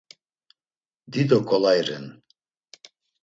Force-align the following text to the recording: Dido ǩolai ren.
Dido 1.11 1.39
ǩolai 1.47 1.79
ren. 1.87 2.05